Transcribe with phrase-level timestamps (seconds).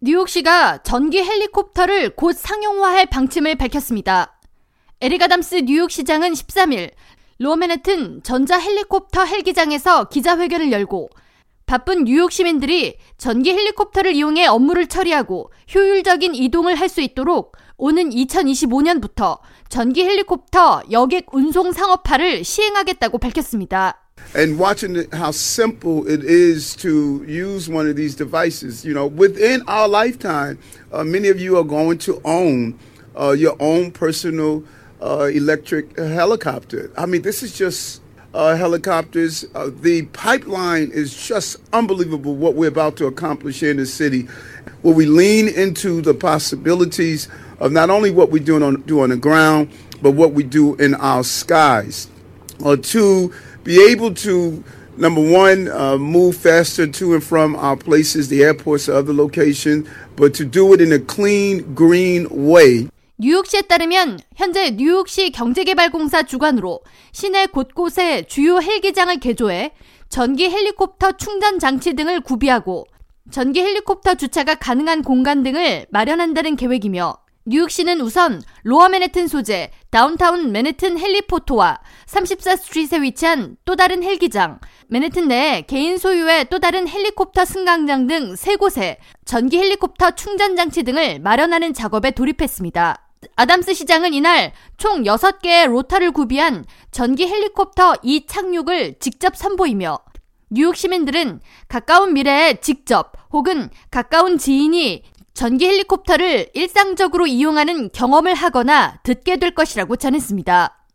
[0.00, 4.38] 뉴욕시가 전기 헬리콥터를 곧 상용화할 방침을 밝혔습니다.
[5.00, 6.90] 에릭 아담스 뉴욕시장은 13일
[7.38, 11.08] 로어 맨해튼 전자 헬리콥터 헬기장에서 기자회견을 열고
[11.64, 19.38] 바쁜 뉴욕 시민들이 전기 헬리콥터를 이용해 업무를 처리하고 효율적인 이동을 할 수 있도록 오는 2025년부터
[19.70, 24.05] 전기 헬리콥터 여객 운송 상업화를 시행하겠다고 밝혔습니다.
[24.36, 28.84] And watching how simple it is to use one of these devices.
[28.84, 30.58] You know, within our lifetime,
[30.92, 32.78] uh, many of you are going to own
[33.18, 34.62] uh, your own personal
[35.00, 36.90] uh, electric helicopter.
[36.98, 38.02] I mean, this is just
[38.34, 39.46] uh, helicopters.
[39.54, 44.28] Uh, the pipeline is just unbelievable what we're about to accomplish here in the city,
[44.82, 47.28] where we lean into the possibilities
[47.58, 49.70] of not only what we do on, do on the ground,
[50.02, 52.10] but what we do in our skies.
[52.64, 53.32] Uh, to
[53.66, 54.62] be able to
[54.96, 59.86] number one, uh, move faster to and from our places, the airports, or other locations,
[60.16, 62.88] but to do it in a clean, green way.
[63.18, 66.80] 뉴욕시에 따르면 현재 뉴욕시 경제개발공사 주관으로
[67.12, 69.72] 시내 곳곳에 주요 헬기장을 개조해
[70.10, 72.86] 전기 헬리콥터 충전 장치 등을 구비하고
[73.30, 77.16] 전기 헬리콥터 주차가 가능한 공간 등을 마련한다는 계획이며
[77.48, 85.28] 뉴욕시는 우선 로어 맨해튼 소재 다운타운 맨해튼 헬리포트와 34 Street에 위치한 또 다른 헬기장, 맨해튼
[85.28, 91.20] 내 개인 소유의 또 다른 헬리콥터 승강장 등 세 곳에 전기 헬리콥터 충전 장치 등을
[91.20, 92.96] 마련하는 작업에 돌입했습니다.
[93.36, 100.00] 아담스 시장은 이날 총 6개의 로터를 구비한 전기 헬리콥터 이 착륙을 직접 선보이며
[100.50, 105.04] 뉴욕 시민들은 가까운 미래에 직접 혹은 가까운 지인이
[105.36, 110.86] 전기 헬리콥터를 일상적으로 이용하는 경험을 하거나 듣게 될 것이라고 전했습니다.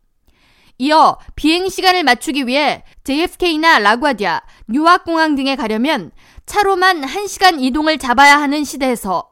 [0.78, 6.10] 이어 비행 시간을 맞추기 위해 JFK나 라과디아, 뉴아공항 등에 가려면
[6.44, 9.30] 차로만 1시간 이동을 잡아야 하는 시대에서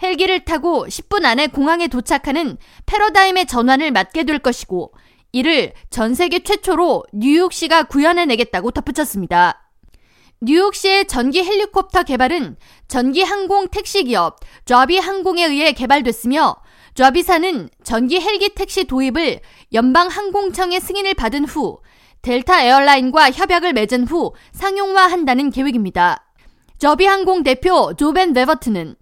[0.00, 4.92] 헬기를 타고 10분 안에 공항에 도착하는 패러다임의 전환을 맞게 될 것이고
[5.32, 9.61] 이를 전 세계 최초로 뉴욕시가 구현해내겠다고 덧붙였습니다.
[10.44, 12.56] 뉴욕시의 전기 헬리콥터 개발은
[12.88, 16.56] 전기 항공 택시 기업 좌비 항공에 의해 개발됐으며
[16.94, 19.38] 좌비사는 전기 헬기 택시 도입을
[19.72, 21.78] 연방 항공청의 승인을 받은 후
[22.22, 26.26] 델타 에어라인과 협약을 맺은 후 상용화한다는 계획입니다.
[26.76, 28.96] 저비 항공 대표 조벤 베버트는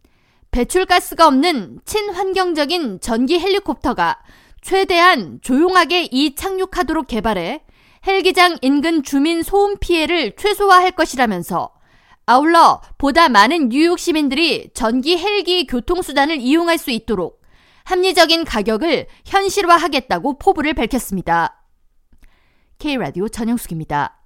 [0.51, 4.19] 배출가스가 없는 친환경적인 전기 헬리콥터가
[4.61, 7.63] 최대한 조용하게 이 착륙하도록 개발해
[8.07, 11.73] 헬기장 인근 주민 소음 피해를 최소화할 것이라면서
[12.27, 17.43] 아울러 보다 많은 뉴욕 시민들이 전기 헬기 교통수단을 이용할 수 있도록
[17.85, 21.65] 합리적인 가격을 현실화하겠다고 포부를 밝혔습니다.
[22.79, 24.20] K라디오 전영숙입니다.